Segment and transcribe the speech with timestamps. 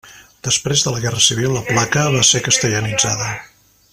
[0.45, 3.33] Després de la guerra civil la placa va ser castellanitzada.